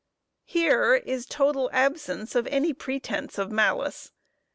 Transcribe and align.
Here 0.45 0.95
is 0.95 1.25
a 1.25 1.29
total 1.29 1.69
absence 1.71 2.33
of 2.33 2.47
any 2.47 2.73
pretence 2.73 3.37
of 3.37 3.51
malice. 3.51 4.11